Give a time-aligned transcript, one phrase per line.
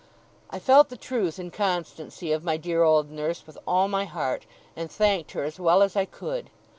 [0.49, 4.47] I felt the truth and constancy of my dear old nurse, with all my heart,
[4.75, 6.49] and thanked her as well as I could.